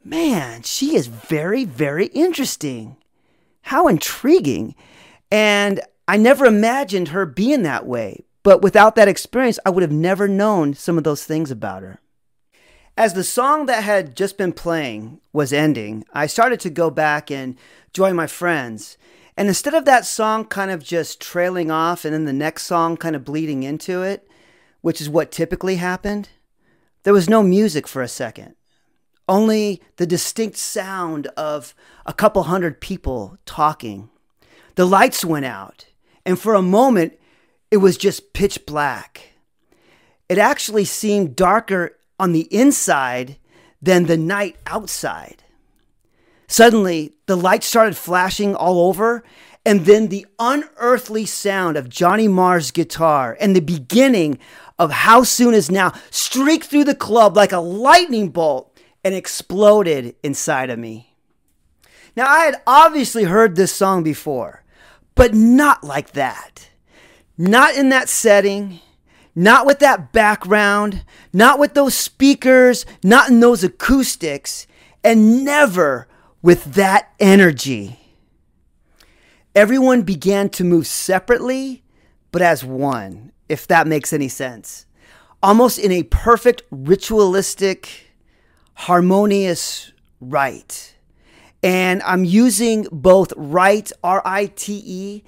man, 0.04 0.62
she 0.62 0.94
is 0.94 1.08
very, 1.08 1.64
very 1.64 2.06
interesting. 2.06 2.96
How 3.62 3.88
intriguing. 3.88 4.76
And 5.32 5.80
I 6.06 6.18
never 6.18 6.44
imagined 6.44 7.08
her 7.08 7.26
being 7.26 7.64
that 7.64 7.84
way. 7.84 8.26
But 8.44 8.62
without 8.62 8.94
that 8.94 9.08
experience, 9.08 9.58
I 9.66 9.70
would 9.70 9.82
have 9.82 9.90
never 9.90 10.28
known 10.28 10.74
some 10.74 10.98
of 10.98 11.02
those 11.02 11.24
things 11.24 11.50
about 11.50 11.82
her. 11.82 11.98
As 12.96 13.14
the 13.14 13.24
song 13.24 13.66
that 13.66 13.82
had 13.82 14.14
just 14.14 14.38
been 14.38 14.52
playing 14.52 15.20
was 15.32 15.52
ending, 15.52 16.04
I 16.12 16.28
started 16.28 16.60
to 16.60 16.70
go 16.70 16.90
back 16.90 17.28
and 17.28 17.56
join 17.92 18.14
my 18.14 18.28
friends. 18.28 18.96
And 19.36 19.48
instead 19.48 19.74
of 19.74 19.84
that 19.84 20.06
song 20.06 20.44
kind 20.44 20.70
of 20.70 20.84
just 20.84 21.20
trailing 21.20 21.72
off 21.72 22.04
and 22.04 22.14
then 22.14 22.24
the 22.24 22.32
next 22.32 22.66
song 22.66 22.96
kind 22.96 23.16
of 23.16 23.24
bleeding 23.24 23.64
into 23.64 24.02
it, 24.02 24.28
which 24.80 25.00
is 25.00 25.10
what 25.10 25.32
typically 25.32 25.76
happened, 25.76 26.28
there 27.02 27.12
was 27.12 27.28
no 27.28 27.42
music 27.42 27.88
for 27.88 28.00
a 28.00 28.06
second. 28.06 28.54
Only 29.28 29.82
the 29.96 30.06
distinct 30.06 30.56
sound 30.56 31.26
of 31.36 31.74
a 32.06 32.12
couple 32.12 32.44
hundred 32.44 32.80
people 32.80 33.38
talking. 33.44 34.08
The 34.76 34.86
lights 34.86 35.24
went 35.24 35.46
out, 35.46 35.86
and 36.24 36.38
for 36.38 36.54
a 36.54 36.62
moment, 36.62 37.18
it 37.72 37.78
was 37.78 37.96
just 37.96 38.34
pitch 38.34 38.66
black. 38.66 39.30
It 40.28 40.38
actually 40.38 40.84
seemed 40.84 41.34
darker 41.34 41.96
on 42.18 42.32
the 42.32 42.48
inside 42.54 43.36
than 43.80 44.06
the 44.06 44.16
night 44.16 44.56
outside. 44.66 45.42
Suddenly, 46.46 47.14
the 47.26 47.36
lights 47.36 47.66
started 47.66 47.96
flashing 47.96 48.54
all 48.54 48.88
over, 48.88 49.24
and 49.66 49.86
then 49.86 50.08
the 50.08 50.26
unearthly 50.38 51.26
sound 51.26 51.76
of 51.76 51.88
Johnny 51.88 52.28
Marr's 52.28 52.70
guitar 52.70 53.36
and 53.40 53.56
the 53.56 53.60
beginning 53.60 54.38
of 54.78 54.90
How 54.90 55.22
Soon 55.22 55.54
Is 55.54 55.70
Now 55.70 55.92
streaked 56.10 56.66
through 56.66 56.84
the 56.84 56.94
club 56.94 57.36
like 57.36 57.52
a 57.52 57.58
lightning 57.58 58.28
bolt 58.28 58.76
and 59.02 59.14
exploded 59.14 60.16
inside 60.22 60.70
of 60.70 60.78
me. 60.78 61.14
Now, 62.16 62.28
I 62.28 62.44
had 62.44 62.62
obviously 62.66 63.24
heard 63.24 63.56
this 63.56 63.74
song 63.74 64.02
before, 64.02 64.64
but 65.14 65.34
not 65.34 65.82
like 65.82 66.12
that. 66.12 66.70
Not 67.36 67.74
in 67.74 67.88
that 67.88 68.08
setting, 68.08 68.80
not 69.34 69.66
with 69.66 69.80
that 69.80 70.12
background, 70.12 71.04
not 71.32 71.58
with 71.58 71.74
those 71.74 71.94
speakers, 71.94 72.86
not 73.02 73.30
in 73.30 73.40
those 73.40 73.64
acoustics, 73.64 74.66
and 75.02 75.44
never 75.44 76.08
with 76.42 76.74
that 76.74 77.12
energy. 77.18 77.98
Everyone 79.54 80.02
began 80.02 80.48
to 80.50 80.64
move 80.64 80.86
separately, 80.86 81.84
but 82.32 82.42
as 82.42 82.64
one, 82.64 83.32
if 83.48 83.66
that 83.68 83.86
makes 83.86 84.12
any 84.12 84.28
sense. 84.28 84.86
Almost 85.42 85.78
in 85.78 85.92
a 85.92 86.02
perfect 86.04 86.62
ritualistic, 86.70 88.10
harmonious 88.74 89.92
rite. 90.20 90.96
And 91.62 92.02
I'm 92.02 92.24
using 92.24 92.86
both 92.90 93.32
right, 93.36 93.90
R 94.02 94.22
I 94.24 94.46
T 94.46 94.82
E, 94.84 95.24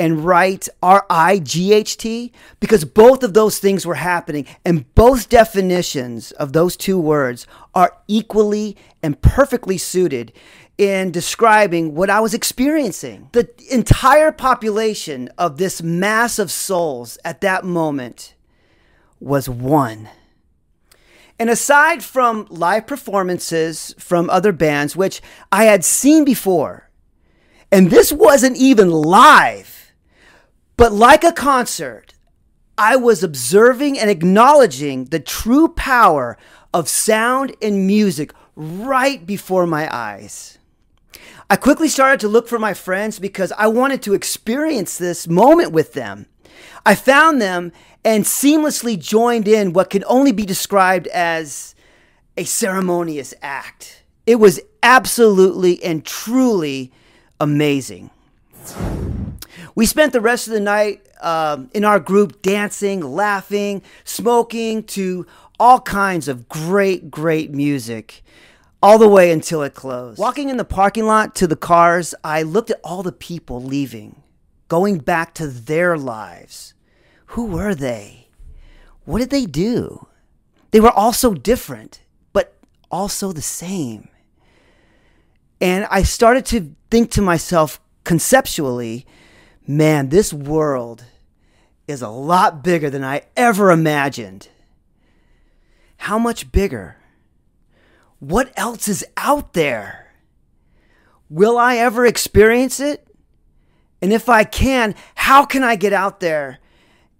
and 0.00 0.24
right, 0.24 0.66
R 0.82 1.04
I 1.10 1.38
G 1.38 1.74
H 1.74 1.98
T, 1.98 2.32
because 2.58 2.86
both 2.86 3.22
of 3.22 3.34
those 3.34 3.58
things 3.58 3.84
were 3.84 3.96
happening. 3.96 4.46
And 4.64 4.92
both 4.94 5.28
definitions 5.28 6.32
of 6.32 6.54
those 6.54 6.74
two 6.74 6.98
words 6.98 7.46
are 7.74 7.98
equally 8.08 8.78
and 9.02 9.20
perfectly 9.20 9.76
suited 9.76 10.32
in 10.78 11.10
describing 11.10 11.94
what 11.94 12.08
I 12.08 12.20
was 12.20 12.32
experiencing. 12.32 13.28
The 13.32 13.50
entire 13.70 14.32
population 14.32 15.28
of 15.36 15.58
this 15.58 15.82
mass 15.82 16.38
of 16.38 16.50
souls 16.50 17.18
at 17.22 17.42
that 17.42 17.64
moment 17.64 18.34
was 19.20 19.50
one. 19.50 20.08
And 21.38 21.50
aside 21.50 22.02
from 22.02 22.46
live 22.48 22.86
performances 22.86 23.94
from 23.98 24.30
other 24.30 24.52
bands, 24.52 24.96
which 24.96 25.20
I 25.52 25.64
had 25.64 25.84
seen 25.84 26.24
before, 26.24 26.88
and 27.70 27.90
this 27.90 28.10
wasn't 28.10 28.56
even 28.56 28.90
live, 28.90 29.69
but 30.80 30.94
like 30.94 31.24
a 31.24 31.32
concert, 31.32 32.14
I 32.78 32.96
was 32.96 33.22
observing 33.22 33.98
and 33.98 34.08
acknowledging 34.08 35.04
the 35.04 35.20
true 35.20 35.68
power 35.68 36.38
of 36.72 36.88
sound 36.88 37.54
and 37.60 37.86
music 37.86 38.32
right 38.56 39.26
before 39.26 39.66
my 39.66 39.94
eyes. 39.94 40.56
I 41.50 41.56
quickly 41.56 41.86
started 41.86 42.18
to 42.20 42.28
look 42.28 42.48
for 42.48 42.58
my 42.58 42.72
friends 42.72 43.18
because 43.18 43.52
I 43.58 43.66
wanted 43.66 44.00
to 44.04 44.14
experience 44.14 44.96
this 44.96 45.28
moment 45.28 45.72
with 45.72 45.92
them. 45.92 46.24
I 46.86 46.94
found 46.94 47.42
them 47.42 47.72
and 48.02 48.24
seamlessly 48.24 48.98
joined 48.98 49.46
in 49.46 49.74
what 49.74 49.90
can 49.90 50.02
only 50.06 50.32
be 50.32 50.46
described 50.46 51.08
as 51.08 51.74
a 52.38 52.44
ceremonious 52.44 53.34
act. 53.42 54.04
It 54.24 54.36
was 54.36 54.60
absolutely 54.82 55.84
and 55.84 56.06
truly 56.06 56.90
amazing. 57.38 58.08
We 59.74 59.86
spent 59.86 60.12
the 60.12 60.20
rest 60.20 60.46
of 60.46 60.52
the 60.52 60.60
night 60.60 61.06
uh, 61.20 61.64
in 61.72 61.84
our 61.84 62.00
group 62.00 62.42
dancing, 62.42 63.00
laughing, 63.00 63.82
smoking 64.04 64.84
to 64.84 65.26
all 65.58 65.80
kinds 65.80 66.28
of 66.28 66.48
great, 66.48 67.10
great 67.10 67.50
music 67.50 68.22
all 68.82 68.98
the 68.98 69.08
way 69.08 69.30
until 69.30 69.62
it 69.62 69.74
closed. 69.74 70.18
Walking 70.18 70.48
in 70.48 70.56
the 70.56 70.64
parking 70.64 71.06
lot 71.06 71.34
to 71.36 71.46
the 71.46 71.56
cars, 71.56 72.14
I 72.24 72.42
looked 72.42 72.70
at 72.70 72.80
all 72.82 73.02
the 73.02 73.12
people 73.12 73.62
leaving, 73.62 74.22
going 74.68 74.98
back 74.98 75.34
to 75.34 75.46
their 75.46 75.98
lives. 75.98 76.74
Who 77.26 77.46
were 77.46 77.74
they? 77.74 78.28
What 79.04 79.18
did 79.18 79.30
they 79.30 79.46
do? 79.46 80.06
They 80.70 80.80
were 80.80 80.90
all 80.90 81.12
so 81.12 81.34
different, 81.34 82.02
but 82.32 82.54
also 82.90 83.32
the 83.32 83.42
same. 83.42 84.08
And 85.60 85.86
I 85.90 86.02
started 86.02 86.46
to 86.46 86.74
think 86.90 87.10
to 87.12 87.22
myself 87.22 87.80
conceptually, 88.04 89.06
man, 89.76 90.08
this 90.08 90.32
world 90.32 91.04
is 91.86 92.02
a 92.02 92.08
lot 92.08 92.62
bigger 92.62 92.90
than 92.90 93.04
I 93.04 93.22
ever 93.36 93.70
imagined. 93.70 94.48
How 95.96 96.18
much 96.18 96.52
bigger? 96.52 96.96
what 98.20 98.52
else 98.56 98.86
is 98.86 99.04
out 99.16 99.54
there? 99.54 100.12
Will 101.28 101.58
I 101.58 101.76
ever 101.76 102.06
experience 102.06 102.78
it? 102.78 103.06
And 104.00 104.12
if 104.12 104.28
I 104.28 104.44
can, 104.44 104.94
how 105.14 105.44
can 105.44 105.64
I 105.64 105.74
get 105.74 105.92
out 105.92 106.20
there 106.20 106.58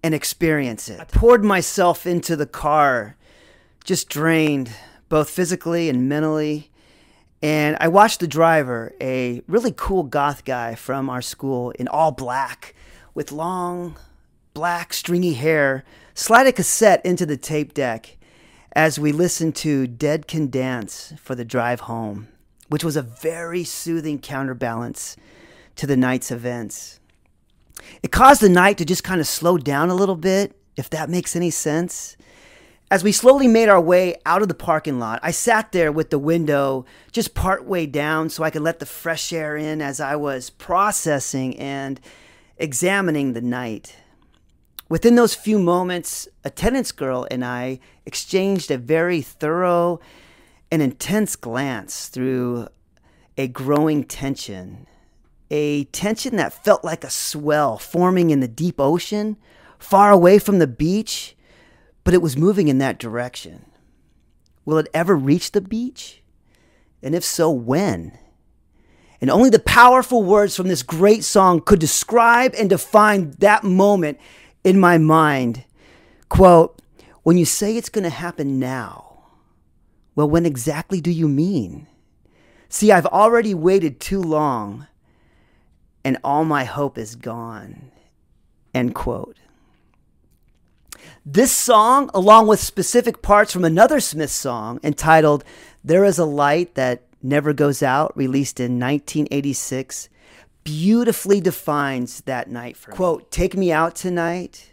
and 0.03 0.15
experience 0.15 0.89
it? 0.89 1.01
I 1.01 1.05
poured 1.05 1.45
myself 1.45 2.07
into 2.07 2.37
the 2.37 2.47
car, 2.47 3.17
just 3.85 4.09
drained, 4.09 4.71
both 5.09 5.29
physically 5.29 5.89
and 5.89 6.09
mentally. 6.09 6.70
And 7.43 7.77
I 7.81 7.89
watched 7.89 8.21
the 8.21 8.29
driver, 8.29 8.95
a 9.01 9.43
really 9.47 9.73
cool 9.75 10.03
goth 10.03 10.45
guy 10.45 10.75
from 10.75 11.09
our 11.09 11.23
school 11.23 11.71
in 11.73 11.89
all 11.89 12.13
black 12.13 12.75
with 13.15 13.33
long, 13.33 13.97
black, 14.53 14.93
stringy 14.93 15.35
hair, 15.35 15.85
slide 16.15 16.47
a 16.47 16.53
cassette 16.53 17.05
into 17.05 17.25
the 17.25 17.39
tape 17.39 17.73
deck 17.73 18.19
as 18.73 18.99
we 18.99 19.11
listened 19.11 19.57
to 19.57 19.87
Dead 19.87 20.29
Can 20.29 20.51
Dance 20.51 21.15
for 21.21 21.35
the 21.35 21.45
drive 21.45 21.81
home, 21.81 22.29
which 22.69 22.85
was 22.85 22.97
a 22.97 23.03
very 23.03 23.65
soothing 23.65 24.19
counterbalance 24.19 25.17
to 25.77 25.87
the 25.87 25.97
night's 25.97 26.31
events. 26.31 27.01
It 28.03 28.13
caused 28.13 28.43
the 28.43 28.49
night 28.51 28.77
to 28.79 28.85
just 28.85 29.03
kind 29.03 29.21
of 29.21 29.27
slow 29.27 29.57
down 29.57 29.89
a 29.89 29.95
little 29.95 30.17
bit, 30.17 30.57
if 30.77 30.91
that 30.91 31.09
makes 31.09 31.35
any 31.35 31.51
sense. 31.51 32.17
As 32.93 33.05
we 33.05 33.13
slowly 33.13 33.47
made 33.47 33.69
our 33.69 33.81
way 33.81 34.17
out 34.27 34.43
of 34.43 34.49
the 34.49 34.55
parking 34.55 34.99
lot, 34.99 35.21
I 35.23 35.31
sat 35.31 35.71
there 35.71 35.93
with 35.93 36.11
the 36.11 36.19
window 36.19 36.85
just 37.13 37.35
partway 37.35 37.87
down 37.87 38.31
so 38.31 38.43
I 38.43 38.51
could 38.51 38.63
let 38.63 38.81
the 38.81 38.87
fresh 38.87 39.33
air 39.33 39.57
in 39.57 39.81
as 39.81 40.01
I 40.01 40.17
was 40.17 40.51
processing 40.51 41.57
and 41.57 42.01
examining 42.57 43.33
the 43.33 43.41
night. 43.41 43.95
Within 44.89 45.15
those 45.15 45.37
few 45.37 45.61
moments, 45.61 46.27
attendance 46.43 46.91
girl 46.91 47.29
and 47.31 47.45
I 47.45 47.79
exchanged 48.07 48.73
a 48.73 48.79
very 48.79 49.23
thorough 49.23 50.01
and 50.73 50.83
intense 50.83 51.37
glance 51.37 52.09
through 52.09 52.67
a 53.39 53.47
growing 53.47 54.03
tension. 54.03 54.89
A 55.49 55.85
tension 55.85 56.35
that 56.37 56.65
felt 56.65 56.83
like 56.83 57.05
a 57.05 57.11
swell 57.11 57.79
forming 57.79 58.31
in 58.31 58.41
the 58.41 58.49
deep 58.49 58.81
ocean, 58.81 59.37
far 59.79 60.11
away 60.11 60.41
from 60.41 60.59
the 60.59 60.67
beach, 60.67 61.37
but 62.05 62.15
it 62.15 62.23
was 62.23 62.37
moving 62.37 62.69
in 62.69 62.79
that 62.79 62.99
direction. 62.99 63.67
Will 64.65 64.79
it 64.79 64.89
ever 64.95 65.17
reach 65.17 65.53
the 65.53 65.61
beach? 65.61 66.23
And 67.03 67.15
if 67.15 67.25
so, 67.25 67.51
when? 67.51 68.19
And 69.21 69.31
only 69.31 69.51
the 69.51 69.59
powerful 69.59 70.23
words 70.23 70.57
from 70.57 70.69
this 70.69 70.83
great 70.83 71.25
song 71.25 71.61
could 71.61 71.79
describe 71.79 72.55
and 72.59 72.71
define 72.71 73.33
that 73.39 73.65
moment 73.65 74.19
in 74.65 74.81
my 74.81 74.99
mind. 74.99 75.65
Quote, 76.29 76.81
when 77.23 77.37
you 77.37 77.45
say 77.45 77.77
it's 77.77 77.89
going 77.89 78.05
to 78.05 78.11
happen 78.11 78.59
now, 78.59 79.25
well, 80.15 80.29
when 80.29 80.47
exactly 80.47 81.01
do 81.01 81.11
you 81.11 81.29
mean? 81.29 81.87
See, 82.69 82.93
I've 82.93 83.07
already 83.07 83.53
waited 83.53 84.01
too 84.01 84.23
long, 84.23 84.87
and 86.05 86.19
all 86.25 86.45
my 86.45 86.65
hope 86.65 86.97
is 86.99 87.15
gone. 87.15 87.91
End 88.73 88.95
quote. 88.95 89.37
This 91.25 91.53
song, 91.53 92.11
along 92.15 92.47
with 92.47 92.61
specific 92.61 93.23
parts 93.23 93.53
from 93.53 93.65
another 93.65 94.01
Smith 94.01 94.31
song 94.31 94.81
entitled 94.83 95.45
There 95.85 96.05
Is 96.05 96.19
a 96.19 96.25
Light 96.25 96.75
That 96.75 97.03
Never 97.23 97.53
Goes 97.53 97.83
Out, 97.83 98.17
released 98.17 98.61
in 98.61 98.79
1986, 98.79 100.09
beautifully 100.65 101.41
defines 101.41 102.23
that 102.23 102.51
night 102.51 102.77
for 102.77 102.91
me. 102.91 102.97
Quote, 102.97 103.31
Take 103.31 103.57
me 103.57 103.71
out 103.73 103.95
tonight 103.95 104.73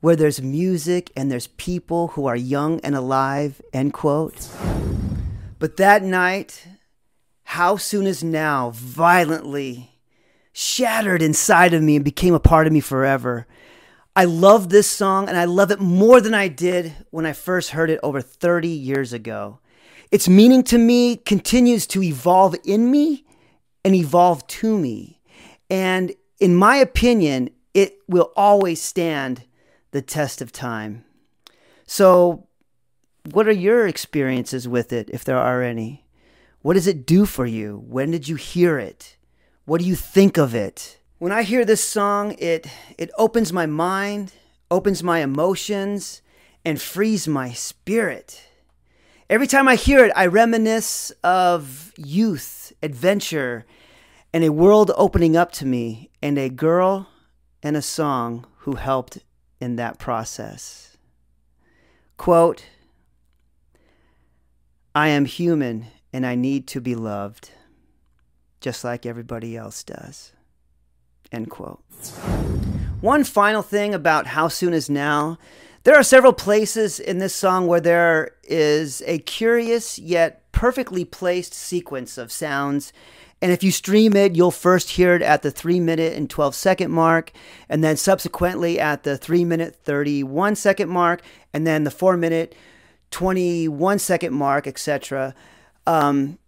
where 0.00 0.16
there's 0.16 0.42
music 0.42 1.10
and 1.16 1.30
there's 1.30 1.46
people 1.46 2.08
who 2.08 2.26
are 2.26 2.36
young 2.36 2.80
and 2.80 2.94
alive, 2.94 3.62
end 3.72 3.92
quote. 3.92 4.48
But 5.58 5.78
that 5.78 6.02
night, 6.02 6.66
how 7.44 7.76
soon 7.76 8.06
is 8.06 8.22
now 8.22 8.70
violently 8.74 9.92
shattered 10.52 11.22
inside 11.22 11.74
of 11.74 11.82
me 11.82 11.96
and 11.96 12.04
became 12.04 12.34
a 12.34 12.40
part 12.40 12.66
of 12.66 12.72
me 12.72 12.80
forever. 12.80 13.46
I 14.16 14.26
love 14.26 14.68
this 14.68 14.86
song 14.88 15.28
and 15.28 15.36
I 15.36 15.44
love 15.44 15.72
it 15.72 15.80
more 15.80 16.20
than 16.20 16.34
I 16.34 16.46
did 16.46 16.94
when 17.10 17.26
I 17.26 17.32
first 17.32 17.70
heard 17.70 17.90
it 17.90 17.98
over 18.02 18.20
30 18.20 18.68
years 18.68 19.12
ago. 19.12 19.58
Its 20.12 20.28
meaning 20.28 20.62
to 20.64 20.78
me 20.78 21.16
continues 21.16 21.86
to 21.88 22.02
evolve 22.02 22.54
in 22.64 22.92
me 22.92 23.24
and 23.84 23.94
evolve 23.94 24.46
to 24.46 24.78
me. 24.78 25.20
And 25.68 26.12
in 26.38 26.54
my 26.54 26.76
opinion, 26.76 27.50
it 27.72 27.98
will 28.06 28.32
always 28.36 28.80
stand 28.80 29.42
the 29.90 30.02
test 30.02 30.40
of 30.40 30.52
time. 30.52 31.04
So, 31.84 32.46
what 33.32 33.48
are 33.48 33.52
your 33.52 33.88
experiences 33.88 34.68
with 34.68 34.92
it, 34.92 35.10
if 35.10 35.24
there 35.24 35.38
are 35.38 35.62
any? 35.62 36.06
What 36.62 36.74
does 36.74 36.86
it 36.86 37.06
do 37.06 37.26
for 37.26 37.46
you? 37.46 37.82
When 37.86 38.10
did 38.10 38.28
you 38.28 38.36
hear 38.36 38.78
it? 38.78 39.16
What 39.64 39.80
do 39.80 39.86
you 39.86 39.96
think 39.96 40.36
of 40.36 40.54
it? 40.54 40.98
When 41.24 41.32
I 41.32 41.42
hear 41.42 41.64
this 41.64 41.82
song, 41.82 42.36
it 42.38 42.66
it 42.98 43.10
opens 43.16 43.50
my 43.50 43.64
mind, 43.64 44.34
opens 44.70 45.02
my 45.02 45.20
emotions, 45.20 46.20
and 46.66 46.78
frees 46.78 47.26
my 47.26 47.50
spirit. 47.50 48.46
Every 49.30 49.46
time 49.46 49.66
I 49.66 49.76
hear 49.76 50.04
it, 50.04 50.12
I 50.14 50.26
reminisce 50.26 51.12
of 51.24 51.94
youth, 51.96 52.74
adventure, 52.82 53.64
and 54.34 54.44
a 54.44 54.52
world 54.52 54.90
opening 54.98 55.34
up 55.34 55.50
to 55.52 55.64
me, 55.64 56.10
and 56.20 56.36
a 56.36 56.50
girl 56.50 57.08
and 57.62 57.74
a 57.74 57.80
song 57.80 58.44
who 58.58 58.74
helped 58.74 59.20
in 59.62 59.76
that 59.76 59.98
process. 59.98 60.98
Quote 62.18 62.66
I 64.94 65.08
am 65.08 65.24
human 65.24 65.86
and 66.12 66.26
I 66.26 66.34
need 66.34 66.66
to 66.66 66.82
be 66.82 66.94
loved, 66.94 67.48
just 68.60 68.84
like 68.84 69.06
everybody 69.06 69.56
else 69.56 69.82
does. 69.82 70.33
End 71.34 71.50
quote. 71.50 71.80
One 73.00 73.24
final 73.24 73.62
thing 73.62 73.92
about 73.92 74.28
How 74.28 74.48
Soon 74.48 74.72
Is 74.72 74.88
Now 74.88 75.38
there 75.84 75.96
are 75.96 76.02
several 76.02 76.32
places 76.32 76.98
in 76.98 77.18
this 77.18 77.34
song 77.34 77.66
where 77.66 77.80
there 77.80 78.30
is 78.42 79.02
a 79.06 79.18
curious 79.18 79.98
yet 79.98 80.50
perfectly 80.50 81.04
placed 81.04 81.52
sequence 81.52 82.16
of 82.16 82.32
sounds. 82.32 82.90
And 83.42 83.52
if 83.52 83.62
you 83.62 83.70
stream 83.70 84.16
it, 84.16 84.34
you'll 84.34 84.50
first 84.50 84.90
hear 84.90 85.14
it 85.14 85.20
at 85.20 85.42
the 85.42 85.50
3 85.50 85.80
minute 85.80 86.14
and 86.14 86.30
12 86.30 86.54
second 86.54 86.90
mark, 86.90 87.32
and 87.68 87.84
then 87.84 87.98
subsequently 87.98 88.80
at 88.80 89.02
the 89.02 89.18
3 89.18 89.44
minute 89.44 89.76
31 89.76 90.56
second 90.56 90.88
mark, 90.88 91.20
and 91.52 91.66
then 91.66 91.84
the 91.84 91.90
4 91.90 92.16
minute 92.16 92.54
21 93.10 93.98
second 93.98 94.32
mark, 94.32 94.66
etc. 94.66 95.34
Um, 95.86 96.38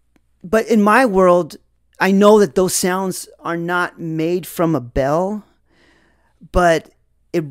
but 0.43 0.67
in 0.67 0.81
my 0.81 1.05
world, 1.05 1.57
I 1.99 2.11
know 2.11 2.39
that 2.41 2.55
those 2.55 2.75
sounds 2.75 3.29
are 3.41 3.57
not 3.57 3.99
made 3.99 4.47
from 4.47 4.75
a 4.75 4.81
bell, 4.81 5.45
but 6.53 6.91
it 7.33 7.45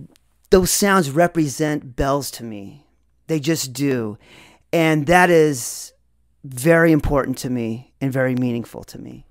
those 0.52 0.72
sounds 0.72 1.10
represent 1.10 1.96
bells 1.96 2.30
to 2.32 2.44
me. 2.44 2.86
They 3.28 3.40
just 3.40 3.74
do. 3.74 4.18
And 4.72 5.08
that 5.08 5.30
is 5.30 5.94
very 6.44 6.92
important 6.92 7.38
to 7.40 7.50
me 7.50 7.94
and 8.00 8.14
very 8.14 8.36
meaningful 8.36 8.84
to 8.86 9.00
me. 9.00 9.26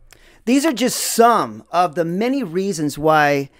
These 0.46 0.66
are 0.66 0.72
just 0.72 0.98
some 0.98 1.64
of 1.70 1.94
the 1.94 2.04
many 2.04 2.42
reasons 2.42 2.98
why 2.98 3.50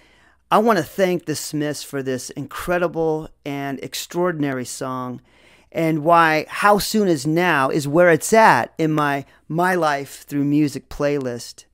I 0.51 0.59
want 0.59 0.77
to 0.77 0.83
thank 0.83 1.25
the 1.25 1.35
Smiths 1.35 1.81
for 1.83 2.03
this 2.03 2.29
incredible 2.31 3.29
and 3.45 3.79
extraordinary 3.81 4.65
song 4.65 5.21
and 5.75 6.05
why 6.05 6.45
How 6.47 6.79
Soon 6.79 7.09
Is 7.09 7.27
Now 7.27 7.69
is 7.69 7.85
where 7.85 8.09
it's 8.09 8.31
at 8.31 8.73
in 8.77 8.93
my 8.93 9.25
My 9.49 9.75
Life 9.75 10.23
Through 10.23 10.45
Music 10.45 10.87
playlist. 10.87 11.65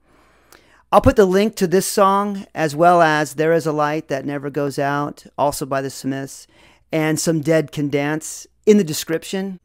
I'll 0.92 1.02
put 1.02 1.16
the 1.16 1.26
link 1.26 1.56
to 1.56 1.68
this 1.68 1.86
song 1.86 2.48
as 2.56 2.76
well 2.76 3.02
as 3.02 3.36
There 3.36 3.54
Is 3.54 3.68
a 3.68 3.72
Light 3.72 4.08
That 4.08 4.26
Never 4.26 4.50
Goes 4.50 4.80
Out, 4.80 5.26
also 5.38 5.68
by 5.68 5.82
the 5.82 5.92
Smiths, 5.92 6.48
and 6.92 7.20
Some 7.20 7.42
Dead 7.42 7.72
Can 7.72 7.90
Dance 7.90 8.48
in 8.66 8.78
the 8.78 8.84
description. 8.84 9.60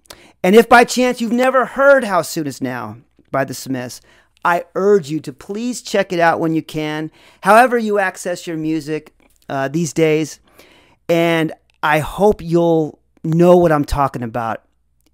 And 0.45 0.55
if 0.55 0.69
by 0.69 0.85
chance 0.85 1.21
you've 1.21 1.33
never 1.33 1.65
heard 1.65 2.05
How 2.05 2.21
Soon 2.21 2.47
Is 2.47 2.61
Now 2.61 2.99
by 3.33 3.45
the 3.45 3.55
Smiths, 3.55 4.03
I 4.45 4.65
urge 4.75 5.09
you 5.09 5.19
to 5.21 5.33
please 5.33 5.81
check 5.81 6.13
it 6.13 6.21
out 6.21 6.41
when 6.41 6.55
you 6.55 6.63
can, 6.63 7.11
however 7.41 7.79
you 7.79 7.99
access 7.99 8.47
your 8.47 8.59
music 8.59 9.15
uh, 9.49 9.69
these 9.69 9.95
days. 9.95 10.41
And 11.09 11.55
I 11.83 12.01
hope 12.01 12.43
you'll 12.43 13.01
know 13.35 13.57
what 13.57 13.73
I'm 13.73 13.85
talking 13.85 14.23
about 14.23 14.63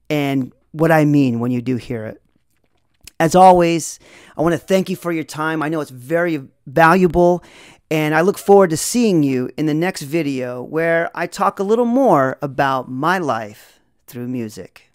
and 0.09 0.53
what 0.73 0.93
I 0.93 1.05
mean 1.05 1.41
when 1.41 1.51
you 1.51 1.63
do 1.63 1.77
hear 1.77 2.05
it. 2.07 2.23
As 3.19 3.35
always, 3.35 3.99
I 4.37 4.43
want 4.43 4.53
to 4.53 4.59
thank 4.59 4.91
you 4.91 4.97
for 4.97 5.13
your 5.13 5.25
time. 5.25 5.63
I 5.63 5.69
know 5.69 5.81
it's 5.81 5.91
very 5.91 6.43
valuable, 6.67 7.45
and 7.91 8.15
I 8.15 8.21
look 8.21 8.39
forward 8.39 8.71
to 8.71 8.77
seeing 8.77 9.23
you 9.23 9.51
in 9.57 9.67
the 9.67 9.75
next 9.75 10.03
video 10.03 10.63
where 10.63 11.11
I 11.15 11.27
talk 11.27 11.59
a 11.59 11.63
little 11.63 11.85
more 11.85 12.39
about 12.43 12.91
my 12.91 13.19
life 13.19 13.81
through 14.07 14.29
music. 14.29 14.92